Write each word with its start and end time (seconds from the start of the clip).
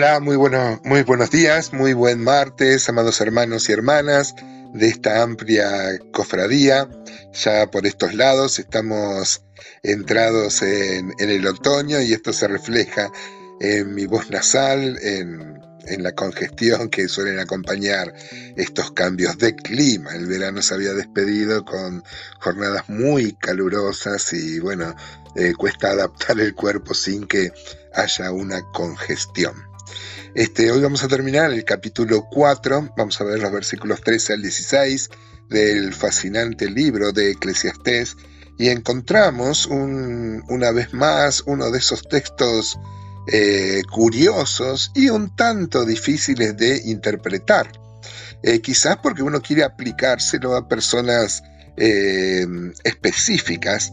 Hola, 0.00 0.20
muy, 0.20 0.36
bueno, 0.36 0.80
muy 0.84 1.02
buenos 1.02 1.32
días, 1.32 1.72
muy 1.72 1.92
buen 1.92 2.22
martes, 2.22 2.88
amados 2.88 3.20
hermanos 3.20 3.68
y 3.68 3.72
hermanas 3.72 4.32
de 4.72 4.86
esta 4.86 5.24
amplia 5.24 5.98
cofradía. 6.12 6.88
Ya 7.32 7.68
por 7.68 7.84
estos 7.84 8.14
lados 8.14 8.60
estamos 8.60 9.42
entrados 9.82 10.62
en, 10.62 11.12
el 11.18 11.44
otoño 11.44 12.00
y 12.00 12.12
esto 12.12 12.32
se 12.32 12.46
refleja 12.46 13.10
en 13.58 13.92
mi 13.92 14.06
voz 14.06 14.30
nasal, 14.30 15.00
en, 15.02 15.58
la 16.00 16.12
congestión 16.12 16.90
que 16.90 17.08
suelen 17.08 17.40
acompañar 17.40 18.14
estos 18.56 18.92
cambios 18.92 19.36
de 19.38 19.56
clima. 19.56 20.14
El 20.14 20.26
verano 20.26 20.62
se 20.62 20.74
había 20.74 20.92
despedido 20.92 21.64
con 21.64 22.04
jornadas 22.38 22.88
muy 22.88 23.32
calurosas 23.32 24.32
y 24.32 24.60
bueno, 24.60 24.94
eh, 25.34 25.54
cuesta 25.58 25.90
adaptar 25.90 26.38
el 26.38 26.54
cuerpo 26.54 26.94
sin 26.94 27.26
que 27.26 27.50
haya 27.94 28.30
una 28.30 28.62
congestión. 28.72 29.67
Este, 30.34 30.70
hoy 30.70 30.80
vamos 30.80 31.02
a 31.02 31.08
terminar 31.08 31.52
el 31.52 31.64
capítulo 31.64 32.26
4, 32.30 32.94
vamos 32.96 33.20
a 33.20 33.24
ver 33.24 33.40
los 33.40 33.52
versículos 33.52 34.00
13 34.02 34.34
al 34.34 34.42
16 34.42 35.10
del 35.48 35.94
fascinante 35.94 36.70
libro 36.70 37.12
de 37.12 37.32
Eclesiastés 37.32 38.16
y 38.58 38.68
encontramos 38.68 39.66
una 39.66 40.70
vez 40.72 40.92
más 40.92 41.42
uno 41.46 41.70
de 41.70 41.78
esos 41.78 42.02
textos 42.08 42.78
eh, 43.32 43.82
curiosos 43.90 44.90
y 44.94 45.10
un 45.10 45.34
tanto 45.36 45.84
difíciles 45.84 46.56
de 46.56 46.82
interpretar. 46.84 47.70
Eh, 48.42 48.60
quizás 48.60 48.96
porque 48.98 49.22
uno 49.22 49.42
quiere 49.42 49.64
aplicárselo 49.64 50.56
a 50.56 50.68
personas 50.68 51.42
eh, 51.78 52.46
específicas, 52.84 53.92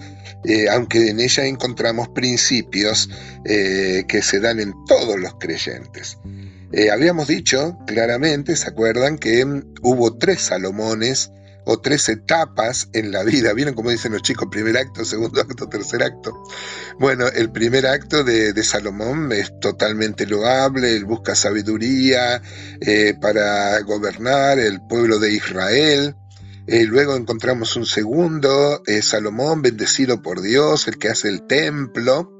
aunque 0.71 1.09
en 1.09 1.19
ella 1.19 1.45
encontramos 1.45 2.09
principios 2.09 3.09
que 3.43 4.21
se 4.21 4.39
dan 4.39 4.59
en 4.59 4.73
todos 4.85 5.19
los 5.19 5.33
creyentes. 5.39 6.19
habíamos 6.91 7.27
dicho 7.27 7.79
claramente, 7.87 8.55
¿se 8.55 8.67
acuerdan? 8.67 9.17
Que 9.17 9.43
hubo 9.81 10.17
tres 10.17 10.41
Salomones 10.41 11.31
o 11.65 11.79
tres 11.79 12.07
etapas 12.09 12.89
en 12.93 13.11
la 13.11 13.23
vida. 13.23 13.53
¿Vieron 13.53 13.73
cómo 13.73 13.89
dicen 13.89 14.13
los 14.13 14.21
chicos? 14.21 14.47
Primer 14.49 14.77
acto, 14.77 15.03
segundo 15.03 15.41
acto, 15.41 15.67
tercer 15.67 16.03
acto. 16.03 16.31
Bueno, 16.99 17.27
el 17.27 17.51
primer 17.51 17.85
acto 17.85 18.23
de, 18.23 18.63
Salomón 18.63 19.31
es 19.31 19.51
totalmente 19.59 20.25
loable, 20.25 20.95
él 20.95 21.05
busca 21.05 21.35
sabiduría 21.35 22.41
eh, 22.81 23.15
para 23.19 23.79
gobernar 23.81 24.59
el 24.59 24.79
pueblo 24.87 25.19
de 25.19 25.33
Israel. 25.33 26.15
Eh, 26.67 26.85
luego 26.85 27.15
encontramos 27.15 27.75
un 27.75 27.85
segundo, 27.85 28.81
eh, 28.87 29.01
Salomón 29.01 29.61
bendecido 29.61 30.21
por 30.21 30.41
Dios, 30.41 30.87
el 30.87 30.97
que 30.97 31.09
hace 31.09 31.29
el 31.29 31.45
templo. 31.45 32.39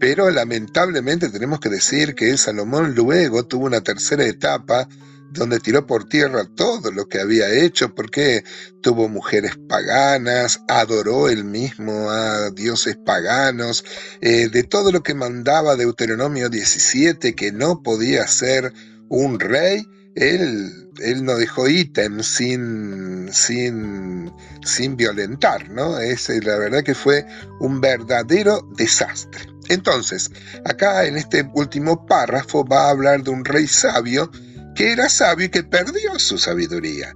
Pero 0.00 0.30
lamentablemente 0.30 1.28
tenemos 1.28 1.60
que 1.60 1.68
decir 1.68 2.16
que 2.16 2.36
Salomón 2.36 2.94
luego 2.96 3.44
tuvo 3.44 3.66
una 3.66 3.82
tercera 3.82 4.26
etapa 4.26 4.88
donde 5.32 5.60
tiró 5.60 5.86
por 5.86 6.08
tierra 6.08 6.44
todo 6.44 6.90
lo 6.92 7.08
que 7.08 7.20
había 7.20 7.50
hecho, 7.50 7.94
porque 7.94 8.44
tuvo 8.82 9.08
mujeres 9.08 9.56
paganas, 9.68 10.60
adoró 10.68 11.28
él 11.28 11.44
mismo 11.44 12.10
a 12.10 12.50
dioses 12.50 12.96
paganos, 12.96 13.84
eh, 14.20 14.48
de 14.48 14.62
todo 14.64 14.92
lo 14.92 15.02
que 15.02 15.14
mandaba 15.14 15.76
Deuteronomio 15.76 16.50
17, 16.50 17.34
que 17.34 17.52
no 17.52 17.82
podía 17.82 18.26
ser 18.26 18.72
un 19.08 19.40
rey, 19.40 19.86
él, 20.14 20.81
él 21.00 21.24
no 21.24 21.36
dejó 21.36 21.68
ítem 21.68 22.22
sin, 22.22 23.32
sin, 23.32 24.32
sin 24.64 24.96
violentar, 24.96 25.70
¿no? 25.70 25.98
Es, 25.98 26.28
la 26.28 26.58
verdad 26.58 26.82
que 26.82 26.94
fue 26.94 27.26
un 27.60 27.80
verdadero 27.80 28.66
desastre. 28.76 29.46
Entonces, 29.68 30.30
acá 30.64 31.06
en 31.06 31.16
este 31.16 31.48
último 31.54 32.06
párrafo 32.06 32.64
va 32.64 32.86
a 32.86 32.90
hablar 32.90 33.22
de 33.22 33.30
un 33.30 33.44
rey 33.44 33.66
sabio, 33.66 34.30
que 34.74 34.92
era 34.92 35.08
sabio 35.08 35.46
y 35.46 35.50
que 35.50 35.62
perdió 35.62 36.18
su 36.18 36.38
sabiduría. 36.38 37.14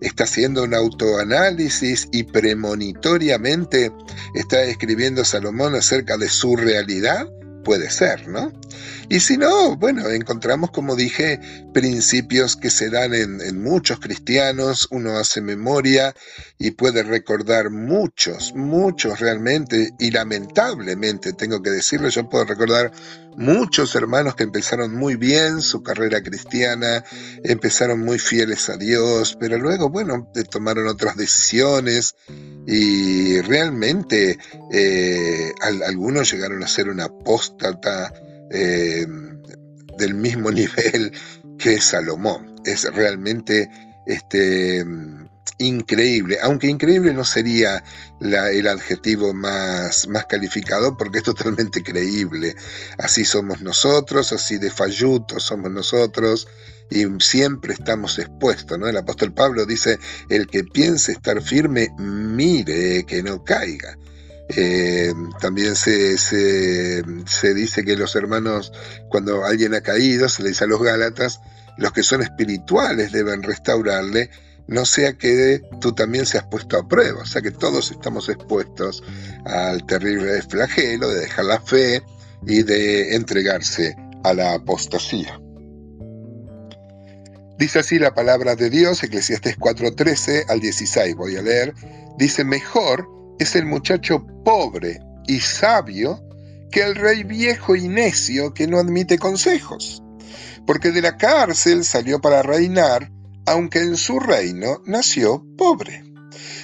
Está 0.00 0.24
haciendo 0.24 0.64
un 0.64 0.74
autoanálisis 0.74 2.06
y 2.12 2.22
premonitoriamente 2.24 3.90
está 4.34 4.62
escribiendo 4.62 5.24
Salomón 5.24 5.74
acerca 5.74 6.18
de 6.18 6.28
su 6.28 6.54
realidad 6.54 7.26
puede 7.66 7.90
ser, 7.90 8.28
¿no? 8.28 8.52
Y 9.08 9.18
si 9.18 9.36
no, 9.36 9.76
bueno, 9.76 10.08
encontramos, 10.08 10.70
como 10.70 10.94
dije, 10.94 11.40
principios 11.74 12.54
que 12.54 12.70
se 12.70 12.90
dan 12.90 13.12
en, 13.12 13.60
muchos 13.60 13.98
cristianos, 13.98 14.86
uno 14.92 15.16
hace 15.16 15.40
memoria 15.40 16.14
y 16.58 16.70
puede 16.70 17.02
recordar 17.02 17.70
muchos, 17.70 18.54
muchos 18.54 19.18
realmente, 19.18 19.90
y 19.98 20.12
lamentablemente, 20.12 21.32
tengo 21.32 21.60
que 21.60 21.70
decirlo, 21.70 22.08
yo 22.08 22.28
puedo 22.28 22.44
recordar 22.44 22.92
muchos 23.36 23.94
hermanos 23.96 24.34
que 24.34 24.44
empezaron 24.44 24.94
muy 24.94 25.16
bien 25.16 25.60
su 25.60 25.82
carrera 25.82 26.22
cristiana, 26.22 27.04
empezaron 27.42 28.00
muy 28.00 28.18
fieles 28.20 28.68
a 28.68 28.76
Dios, 28.76 29.36
pero 29.38 29.58
luego, 29.58 29.90
bueno, 29.90 30.30
tomaron 30.50 30.86
otras 30.86 31.16
decisiones 31.16 32.14
y 32.66 33.40
realmente 33.42 34.38
eh, 34.72 35.52
algunos 35.60 36.32
llegaron 36.32 36.62
a 36.62 36.68
ser 36.68 36.88
una 36.88 37.08
apóstata 37.56 38.12
eh, 38.50 39.06
del 39.98 40.14
mismo 40.14 40.50
nivel 40.52 41.12
que 41.58 41.80
Salomón. 41.80 42.54
Es 42.64 42.84
realmente 42.94 43.70
este, 44.06 44.84
increíble, 45.58 46.38
aunque 46.42 46.66
increíble 46.66 47.14
no 47.14 47.24
sería 47.24 47.82
el 48.20 48.66
adjetivo 48.66 49.32
más, 49.32 50.08
más 50.08 50.26
calificado 50.26 50.96
porque 50.96 51.18
es 51.18 51.24
totalmente 51.24 51.82
creíble. 51.82 52.54
Así 52.98 53.24
somos 53.24 53.62
nosotros, 53.62 54.32
así 54.32 54.58
de 54.58 54.70
fallutos 54.70 55.44
somos 55.44 55.70
nosotros 55.70 56.48
y 56.90 57.04
siempre 57.20 57.74
estamos 57.74 58.18
expuestos. 58.18 58.78
¿no? 58.78 58.88
El 58.88 58.96
apóstol 58.96 59.32
Pablo 59.32 59.64
dice, 59.64 59.98
el 60.28 60.48
que 60.48 60.64
piense 60.64 61.12
estar 61.12 61.40
firme, 61.40 61.88
mire 61.98 63.04
que 63.06 63.22
no 63.22 63.44
caiga. 63.44 63.96
Eh, 64.48 65.12
también 65.40 65.74
se, 65.74 66.16
se, 66.18 67.54
dice 67.54 67.84
que 67.84 67.96
los 67.96 68.14
hermanos, 68.14 68.72
cuando 69.08 69.44
alguien 69.44 69.74
ha 69.74 69.80
caído, 69.80 70.28
se 70.28 70.42
le 70.42 70.50
dice 70.50 70.64
a 70.64 70.68
los 70.68 70.82
Gálatas, 70.82 71.40
los 71.76 71.92
que 71.92 72.02
son 72.02 72.22
espirituales 72.22 73.12
deben 73.12 73.42
restaurarle, 73.42 74.30
no 74.68 74.84
sea 74.84 75.14
que 75.14 75.60
tú 75.80 75.92
también 75.92 76.26
seas 76.26 76.44
puesto 76.50 76.78
a 76.78 76.86
prueba. 76.86 77.22
O 77.22 77.26
sea 77.26 77.42
que 77.42 77.50
todos 77.50 77.90
estamos 77.90 78.28
expuestos 78.28 79.02
al 79.44 79.84
terrible 79.86 80.40
flagelo 80.42 81.08
de 81.08 81.20
dejar 81.20 81.44
la 81.44 81.60
fe 81.60 82.02
y 82.46 82.62
de 82.62 83.14
entregarse 83.14 83.96
a 84.24 84.32
la 84.32 84.54
apostasía. 84.54 85.40
Dice 87.58 87.78
así 87.78 87.98
la 87.98 88.14
palabra 88.14 88.54
de 88.54 88.68
Dios, 88.68 89.02
Eclesiastes 89.02 89.56
4:13 89.56 90.44
al 90.48 90.60
16, 90.60 91.14
voy 91.14 91.36
a 91.36 91.42
leer. 91.42 91.74
Dice, 92.18 92.44
mejor 92.44 93.15
es 93.38 93.56
el 93.56 93.66
muchacho 93.66 94.26
pobre 94.44 95.00
y 95.26 95.40
sabio 95.40 96.22
que 96.70 96.82
el 96.82 96.94
rey 96.94 97.24
viejo 97.24 97.76
y 97.76 97.88
necio 97.88 98.52
que 98.54 98.66
no 98.66 98.78
admite 98.78 99.18
consejos, 99.18 100.02
porque 100.66 100.90
de 100.90 101.02
la 101.02 101.16
cárcel 101.16 101.84
salió 101.84 102.20
para 102.20 102.42
reinar, 102.42 103.10
aunque 103.46 103.80
en 103.80 103.96
su 103.96 104.18
reino 104.18 104.82
nació 104.84 105.44
pobre. 105.56 106.04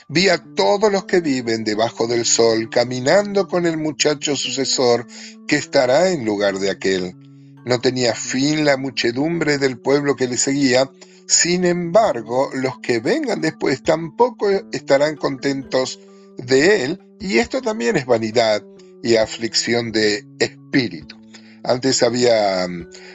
Vi 0.08 0.28
a 0.28 0.38
todos 0.54 0.92
los 0.92 1.04
que 1.04 1.20
viven 1.20 1.64
debajo 1.64 2.06
del 2.06 2.26
sol 2.26 2.68
caminando 2.68 3.48
con 3.48 3.66
el 3.66 3.78
muchacho 3.78 4.36
sucesor 4.36 5.06
que 5.46 5.56
estará 5.56 6.10
en 6.10 6.24
lugar 6.24 6.58
de 6.58 6.70
aquel. 6.70 7.16
No 7.64 7.80
tenía 7.80 8.14
fin 8.14 8.64
la 8.64 8.76
muchedumbre 8.76 9.58
del 9.58 9.78
pueblo 9.78 10.16
que 10.16 10.28
le 10.28 10.36
seguía, 10.36 10.90
sin 11.26 11.64
embargo, 11.64 12.50
los 12.52 12.80
que 12.80 12.98
vengan 12.98 13.40
después 13.40 13.82
tampoco 13.82 14.50
estarán 14.72 15.16
contentos 15.16 15.98
de 16.38 16.84
él, 16.84 17.00
y 17.20 17.38
esto 17.38 17.60
también 17.60 17.96
es 17.96 18.06
vanidad 18.06 18.62
y 19.02 19.16
aflicción 19.16 19.92
de 19.92 20.24
espíritu. 20.38 21.22
Antes 21.64 22.02
había, 22.02 22.66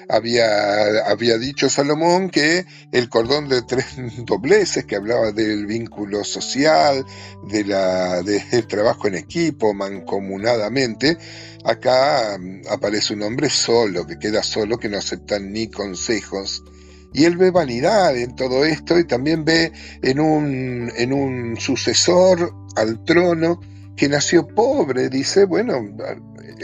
había, 0.08 1.06
había 1.06 1.38
dicho 1.38 1.70
Salomón 1.70 2.30
que 2.30 2.66
el 2.94 3.10
cordón 3.10 3.50
de 3.50 3.62
tres 3.62 3.86
dobleces, 4.26 4.86
que 4.86 4.96
hablaba 4.96 5.32
del 5.34 5.66
vínculo 5.66 6.24
social, 6.24 7.06
de 7.50 7.66
la, 7.66 8.22
del 8.22 8.68
trabajo 8.68 9.08
en 9.08 9.16
equipo, 9.16 9.74
mancomunadamente, 9.74 11.18
acá 11.66 12.40
aparece 12.70 13.14
un 13.14 13.24
hombre 13.24 13.50
solo, 13.50 14.08
que 14.08 14.18
queda 14.18 14.42
solo, 14.44 14.78
que 14.78 14.88
no 14.88 14.98
acepta 14.98 15.40
ni 15.40 15.68
consejos, 15.68 16.64
y 17.14 17.26
él 17.26 17.38
ve 17.38 17.52
vanidad 17.52 18.16
en 18.16 18.36
todo 18.36 18.66
esto 18.66 19.00
y 19.00 19.06
también 19.06 19.46
ve 19.46 19.72
en 20.02 20.20
un, 20.20 20.92
en 20.96 21.14
un 21.14 21.58
sucesor 21.58 22.54
al 22.76 23.04
trono 23.04 23.60
que 23.96 24.08
nació 24.08 24.48
pobre, 24.48 25.10
dice, 25.10 25.46
bueno, 25.46 25.82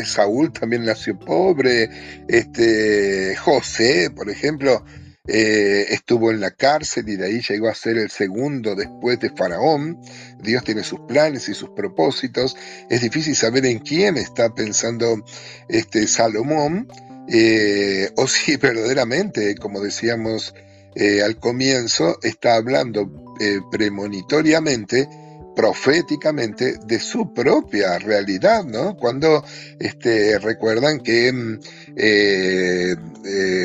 Saúl 0.06 0.54
también 0.54 0.86
nació 0.86 1.18
pobre, 1.18 1.90
este, 2.28 3.36
José, 3.36 4.12
por 4.12 4.30
ejemplo, 4.30 4.84
eh, 5.26 5.86
estuvo 5.94 6.32
en 6.32 6.42
la 6.42 6.52
cárcel 6.52 7.08
y 7.08 7.16
de 7.16 7.28
ahí 7.28 7.42
llegó 7.42 7.70
a 7.70 7.74
ser 7.74 7.98
el 7.98 8.10
segundo 8.10 8.76
después 8.76 9.22
de 9.22 9.30
Faraón. 9.30 10.02
Dios 10.42 10.66
tiene 10.66 10.84
sus 10.84 11.00
planes 11.02 11.48
y 11.48 11.54
sus 11.54 11.70
propósitos. 11.70 12.58
Es 12.90 13.02
difícil 13.02 13.34
saber 13.34 13.66
en 13.66 13.80
quién 13.80 14.18
está 14.18 14.54
pensando 14.54 15.24
este 15.70 16.08
Salomón, 16.08 16.90
eh, 17.28 18.10
o 18.18 18.28
si 18.28 18.58
verdaderamente, 18.62 19.56
como 19.56 19.82
decíamos 19.82 20.54
eh, 20.96 21.22
al 21.22 21.38
comienzo, 21.38 22.20
está 22.22 22.56
hablando 22.56 23.36
eh, 23.40 23.60
premonitoriamente, 23.72 25.08
proféticamente, 25.56 26.78
de 26.86 27.00
su 27.00 27.34
propia 27.34 28.00
realidad, 28.00 28.64
¿no? 28.64 28.98
Cuando 28.98 29.44
este, 29.80 30.40
recuerdan 30.40 31.00
que 31.00 31.32
mm, 31.32 31.60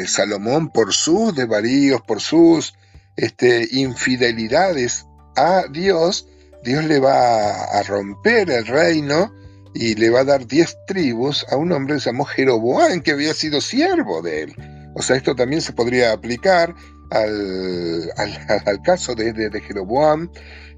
Salomón, 0.06 0.70
por 0.70 0.92
sus 0.92 1.34
desvaríos, 1.34 2.02
por 2.02 2.20
sus 2.20 2.74
este, 3.16 3.66
infidelidades 3.72 5.06
a 5.34 5.64
Dios, 5.70 6.28
Dios 6.62 6.84
le 6.84 6.98
va 6.98 7.64
a 7.64 7.82
romper 7.82 8.50
el 8.50 8.66
reino 8.66 9.32
y 9.74 9.94
le 9.94 10.10
va 10.10 10.20
a 10.20 10.24
dar 10.24 10.46
diez 10.46 10.76
tribus 10.86 11.46
a 11.50 11.56
un 11.56 11.72
hombre 11.72 11.98
llamó 11.98 12.24
Jeroboam, 12.24 13.00
que 13.00 13.12
había 13.12 13.34
sido 13.34 13.60
siervo 13.60 14.22
de 14.22 14.42
él. 14.42 14.54
O 14.94 15.02
sea, 15.02 15.16
esto 15.16 15.34
también 15.34 15.62
se 15.62 15.72
podría 15.72 16.12
aplicar 16.12 16.74
al, 17.10 18.10
al, 18.16 18.82
caso 18.84 19.14
de, 19.14 19.60
Jeroboam, 19.60 20.30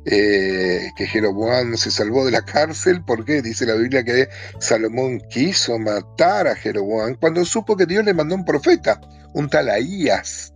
eh, 0.04 0.90
que 0.96 1.06
Jeroboam 1.06 1.76
se 1.76 1.90
salvó 1.90 2.24
de 2.24 2.32
la 2.32 2.42
cárcel 2.42 3.02
porque 3.04 3.42
dice 3.42 3.66
la 3.66 3.74
Biblia 3.74 4.04
que 4.04 4.28
Salomón 4.58 5.20
quiso 5.30 5.78
matar 5.78 6.48
a 6.48 6.56
Jeroboam 6.56 7.16
cuando 7.20 7.44
supo 7.44 7.76
que 7.76 7.86
Dios 7.86 8.04
le 8.04 8.14
mandó 8.14 8.34
un 8.34 8.44
profeta, 8.44 9.00
un 9.34 9.48
tal 9.48 9.68
Ahías. 9.68 10.54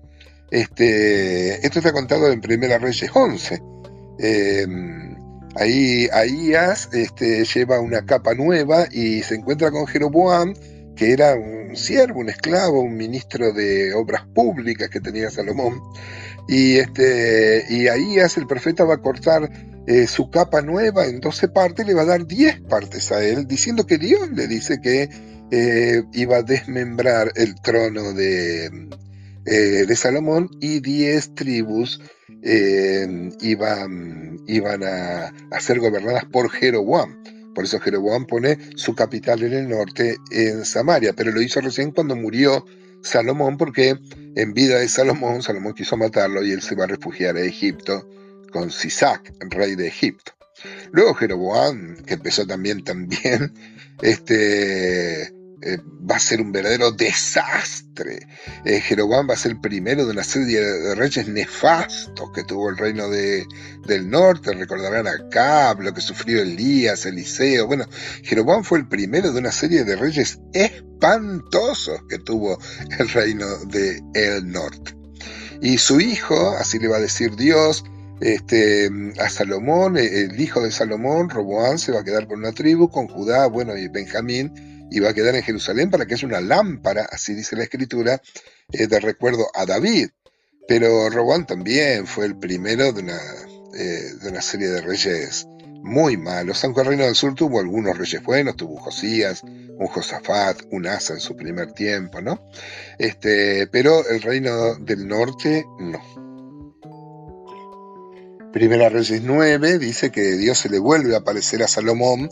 Este, 0.51 1.67
esto 1.67 1.79
está 1.79 1.93
contado 1.93 2.31
en 2.31 2.41
Primera 2.41 2.79
Reyes 2.79 3.11
11. 3.13 3.61
Ahí 5.56 6.09
Ahías 6.12 6.89
este, 6.93 7.45
lleva 7.45 7.81
una 7.81 8.05
capa 8.05 8.35
nueva 8.35 8.87
y 8.91 9.23
se 9.23 9.37
encuentra 9.37 9.71
con 9.71 9.87
Jeroboam, 9.87 10.55
que 10.97 11.12
era 11.12 11.35
un 11.35 11.77
siervo, 11.77 12.21
un 12.21 12.29
esclavo, 12.29 12.81
un 12.81 12.97
ministro 12.97 13.53
de 13.53 13.95
obras 13.95 14.27
públicas 14.35 14.91
que 14.91 15.01
tenía 15.01 15.31
Salomón. 15.31 15.81
Y, 16.49 16.77
este, 16.77 17.65
y 17.69 17.89
Ahías, 17.89 18.37
el 18.37 18.47
profeta, 18.47 18.85
va 18.85 18.95
a 18.95 19.03
cortar 19.03 19.51
eh, 19.87 20.06
su 20.06 20.31
capa 20.31 20.62
nueva 20.62 21.06
en 21.06 21.21
12 21.21 21.49
partes, 21.49 21.87
le 21.87 21.95
va 21.95 22.03
a 22.03 22.06
dar 22.06 22.27
10 22.27 22.62
partes 22.62 23.12
a 23.12 23.23
él, 23.23 23.47
diciendo 23.47 23.87
que 23.87 23.99
Dios 23.99 24.31
le 24.31 24.47
dice 24.47 24.81
que 24.81 25.09
eh, 25.51 26.03
iba 26.15 26.39
a 26.39 26.43
desmembrar 26.43 27.33
el 27.37 27.55
trono 27.61 28.12
de, 28.12 28.89
eh, 29.47 29.95
Salomón 29.95 30.49
y 30.61 30.81
10 30.81 31.35
tribus 31.35 32.01
eh, 32.44 33.31
iban, 33.41 34.38
iban 34.46 34.82
a, 34.85 35.32
ser 35.61 35.81
gobernadas 35.81 36.25
por 36.26 36.50
Jeroboam. 36.50 37.17
Por 37.55 37.64
eso 37.64 37.81
Jeroboam 37.81 38.26
pone 38.26 38.58
su 38.76 38.94
capital 38.94 39.43
en 39.44 39.52
el 39.55 39.69
norte, 39.69 40.19
en 40.31 40.64
Samaria, 40.64 41.12
pero 41.14 41.31
lo 41.31 41.41
hizo 41.41 41.61
recién 41.61 41.93
cuando 41.93 42.17
murió 42.17 42.67
Salomón, 43.02 43.56
porque 43.56 43.99
en 44.35 44.55
vida 44.55 44.79
de 44.79 44.88
Salomón, 44.88 45.43
Salomón 45.43 45.75
quiso 45.75 45.96
matarlo 45.96 46.44
y 46.44 46.50
él 46.50 46.62
se 46.62 46.75
va 46.75 46.85
a 46.85 46.88
refugiar 46.88 47.37
a 47.37 47.43
Egipto 47.43 48.08
con 48.52 48.70
Sisac, 48.70 49.32
rey 49.50 49.76
de 49.76 49.87
Egipto. 49.87 50.32
Luego 50.93 51.14
Jeroboam, 51.14 51.96
que 52.05 52.14
empezó 52.14 52.46
también 52.46 52.85
también, 52.85 53.52
este, 54.02 55.32
eh, 55.67 55.79
va 56.11 56.17
a 56.17 56.21
ser 56.21 56.43
un 56.43 56.53
verdadero 56.53 56.93
desastre. 56.93 58.27
Eh, 58.67 58.81
Jeroboam 58.81 59.31
va 59.31 59.33
a 59.33 59.39
ser 59.39 59.53
el 59.53 59.61
primero 59.61 60.05
de 60.05 60.13
una 60.13 60.23
serie 60.23 60.61
de 60.61 60.95
reyes 60.95 61.27
nefastos 61.27 62.31
que 62.35 62.45
tuvo 62.45 62.69
el 62.69 62.77
reino 62.77 63.09
de, 63.09 63.47
del 63.87 64.11
norte. 64.11 64.53
Recordarán 64.53 65.09
a 65.09 65.29
Cab, 65.31 65.81
lo 65.81 65.95
que 65.95 66.03
sufrió 66.03 66.43
Elías, 66.43 67.07
Eliseo. 67.07 67.67
Bueno, 67.67 67.87
Jeroboam 68.25 68.63
fue 68.63 68.81
el 68.81 68.89
primero 68.89 69.33
de 69.33 69.39
una 69.39 69.53
serie 69.53 69.85
de 69.85 69.97
reyes 69.97 70.39
espantosos 70.53 71.99
que 72.11 72.19
tuvo 72.19 72.59
el 72.99 73.09
reino 73.09 73.47
del 73.65 74.03
el 74.13 74.47
norte. 74.47 74.95
Y 75.63 75.79
su 75.79 75.99
hijo, 75.99 76.51
así 76.59 76.79
le 76.79 76.89
va 76.89 76.99
a 76.99 77.01
decir 77.01 77.37
Dios, 77.37 77.85
este, 78.21 78.91
a 79.19 79.31
Salomón, 79.31 79.97
el 79.97 80.39
hijo 80.39 80.63
de 80.63 80.71
Salomón, 80.71 81.31
Roboán, 81.31 81.79
se 81.79 81.91
va 81.91 82.01
a 82.01 82.05
quedar 82.05 82.27
con 82.27 82.41
una 82.41 82.53
tribu, 82.53 82.91
con 82.91 83.09
Judá, 83.09 83.47
bueno, 83.47 83.77
y 83.79 83.89
Benjamín, 83.89 84.53
y 84.91 85.01
va 85.01 85.11
a 85.11 85.15
quedar 85.15 85.35
en 85.35 85.43
Jerusalén 85.43 85.91
para 85.91 86.07
que 86.07 86.15
es 86.15 86.23
una 86.23 86.41
lámpara, 86.41 87.09
así 87.11 87.35
dice 87.35 87.57
la 87.57 87.65
escritura, 87.65 88.21
eh, 88.73 88.87
de 88.87 89.01
recuerdo 89.01 89.49
a 89.55 89.67
David. 89.67 90.11
Pero 90.67 91.11
Robán 91.11 91.47
también 91.47 92.07
fue 92.07 92.27
el 92.27 92.37
primero 92.39 92.93
de 92.93 93.03
una, 93.03 93.21
eh, 93.75 94.13
de 94.23 94.29
una 94.29 94.41
serie 94.41 94.69
de 94.69 94.81
reyes 94.81 95.47
muy 95.83 96.17
malos. 96.17 96.65
Aunque 96.65 96.81
el 96.81 96.87
reino 96.87 97.05
del 97.05 97.15
sur 97.15 97.35
tuvo 97.35 97.61
algunos 97.61 97.99
reyes 97.99 98.23
buenos, 98.23 98.57
tuvo 98.57 98.79
Josías, 98.79 99.43
un 99.43 99.87
Josafat, 99.87 100.63
un 100.71 100.87
Asa 100.87 101.13
en 101.13 101.21
su 101.21 101.37
primer 101.37 101.73
tiempo, 101.73 102.23
¿no? 102.23 102.41
Este, 102.99 103.67
pero 103.67 104.09
el 104.09 104.23
reino 104.23 104.77
del 104.77 105.07
norte 105.07 105.65
no. 105.79 106.01
Primera 108.53 108.89
Reyes 108.89 109.21
9 109.23 109.79
dice 109.79 110.11
que 110.13 110.37
Dios 110.37 110.59
se 110.59 110.69
le 110.69 110.79
vuelve 110.79 111.15
a 111.17 111.19
aparecer 111.19 111.63
a 111.65 111.69
Salomón 111.69 112.31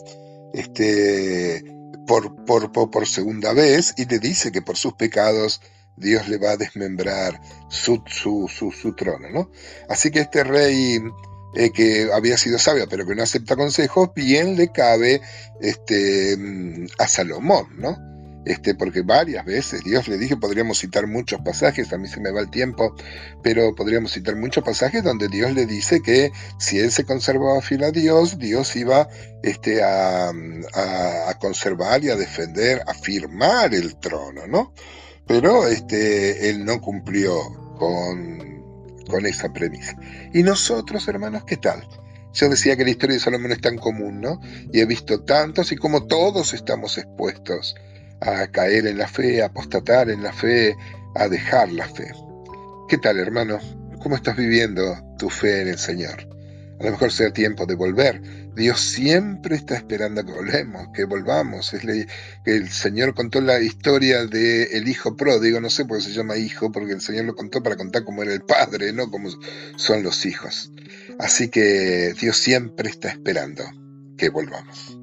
este, 0.53 1.63
por, 2.07 2.35
por, 2.45 2.71
por, 2.71 3.07
segunda 3.07 3.53
vez 3.53 3.93
y 3.97 4.05
le 4.05 4.19
dice 4.19 4.51
que 4.51 4.61
por 4.61 4.77
sus 4.77 4.93
pecados 4.93 5.61
Dios 5.95 6.27
le 6.27 6.37
va 6.37 6.51
a 6.51 6.57
desmembrar 6.57 7.39
su, 7.69 8.03
su, 8.07 8.49
su, 8.49 8.95
trono, 8.95 9.29
¿no? 9.29 9.51
Así 9.89 10.11
que 10.11 10.21
este 10.21 10.43
rey 10.43 10.99
eh, 11.55 11.71
que 11.71 12.09
había 12.11 12.37
sido 12.37 12.57
sabio 12.57 12.87
pero 12.89 13.05
que 13.05 13.15
no 13.15 13.23
acepta 13.23 13.55
consejos, 13.55 14.09
bien 14.15 14.55
le 14.55 14.71
cabe 14.71 15.21
este, 15.61 16.35
mm, 16.37 16.87
a 16.97 17.07
Salomón, 17.07 17.67
¿no? 17.77 18.12
Este, 18.45 18.75
porque 18.75 19.01
varias 19.01 19.45
veces 19.45 19.83
Dios 19.83 20.07
le 20.07 20.17
dije, 20.17 20.35
podríamos 20.35 20.79
citar 20.79 21.07
muchos 21.07 21.39
pasajes, 21.41 21.93
a 21.93 21.97
mí 21.97 22.07
se 22.07 22.19
me 22.19 22.31
va 22.31 22.41
el 22.41 22.49
tiempo, 22.49 22.93
pero 23.41 23.73
podríamos 23.73 24.11
citar 24.11 24.35
muchos 24.35 24.63
pasajes 24.63 25.03
donde 25.03 25.29
Dios 25.29 25.53
le 25.53 25.65
dice 25.65 26.01
que 26.01 26.31
si 26.59 26.79
él 26.79 26.91
se 26.91 27.05
conservaba 27.05 27.61
fiel 27.61 27.85
a 27.85 27.91
Dios, 27.91 28.37
Dios 28.37 28.75
iba 28.75 29.07
este, 29.43 29.81
a, 29.83 30.31
conservar 31.39 32.03
y 32.03 32.09
a 32.09 32.15
defender, 32.15 32.81
a 32.87 32.93
firmar 32.93 33.73
el 33.73 33.95
trono, 33.97 34.47
¿no? 34.47 34.73
Pero 35.27 35.67
este, 35.67 36.49
él 36.49 36.63
no 36.63 36.79
cumplió 36.81 37.37
con, 37.77 39.03
con 39.09 39.25
esa 39.25 39.51
premisa. 39.51 39.97
¿Y 40.33 40.43
nosotros, 40.43 41.07
hermanos, 41.07 41.43
qué 41.45 41.57
tal? 41.57 41.85
Yo 42.33 42.49
decía 42.49 42.75
que 42.75 42.83
la 42.83 42.89
historia 42.89 43.15
de 43.15 43.19
Salomón 43.19 43.51
es 43.51 43.61
tan 43.61 43.77
común, 43.77 44.21
¿no? 44.21 44.39
Y 44.71 44.79
he 44.79 44.85
visto 44.85 45.23
tantos 45.23 45.71
y 45.71 45.75
como 45.75 46.07
todos 46.07 46.53
estamos 46.53 46.97
expuestos 46.97 47.75
a 48.23 48.47
caer 48.47 48.87
en 48.87 48.97
la 48.97 49.07
fe, 49.07 49.41
a 49.41 49.47
apostatar 49.47 50.09
en 50.09 50.23
la 50.23 50.33
fe, 50.33 50.75
a 51.15 51.27
dejar 51.27 51.71
la 51.71 51.87
fe. 51.87 52.11
¿Qué 52.89 52.97
tal, 52.97 53.19
hermano? 53.19 53.59
¿Cómo 54.01 54.15
estás 54.15 54.37
viviendo 54.37 54.97
tu 55.17 55.29
fe 55.29 55.61
en 55.61 55.67
el 55.69 55.77
Señor? 55.77 56.27
A 56.79 56.85
lo 56.85 56.91
mejor 56.91 57.11
sea 57.11 57.31
tiempo 57.31 57.65
de 57.65 57.75
volver. 57.75 58.21
Dios 58.55 58.79
siempre 58.79 59.55
está 59.55 59.75
esperando 59.75 60.25
que 60.25 60.31
volvemos, 60.31 60.87
que 60.93 61.05
volvamos. 61.05 61.73
Es 61.73 61.83
el 62.45 62.69
Señor 62.69 63.13
contó 63.13 63.41
la 63.41 63.59
historia 63.59 64.25
del 64.25 64.67
el 64.71 64.87
hijo 64.87 65.15
pródigo, 65.15 65.59
no 65.59 65.69
sé 65.69 65.85
por 65.85 65.97
qué 65.97 66.03
se 66.03 66.13
llama 66.13 66.37
hijo, 66.37 66.71
porque 66.71 66.93
el 66.93 67.01
Señor 67.01 67.25
lo 67.25 67.35
contó 67.35 67.63
para 67.63 67.77
contar 67.77 68.03
cómo 68.03 68.21
era 68.23 68.33
el 68.33 68.41
padre, 68.41 68.91
no 68.93 69.09
cómo 69.09 69.29
son 69.77 70.03
los 70.03 70.25
hijos. 70.25 70.71
Así 71.19 71.49
que 71.49 72.13
Dios 72.19 72.37
siempre 72.37 72.89
está 72.89 73.09
esperando 73.09 73.63
que 74.17 74.29
volvamos. 74.29 75.02